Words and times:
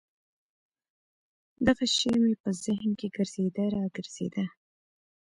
دغه 1.67 1.85
شعر 1.95 2.17
مې 2.25 2.33
په 2.43 2.49
ذهن 2.63 2.91
کښې 2.99 3.07
ګرځېده 3.15 3.63
راګرځېده. 3.75 4.45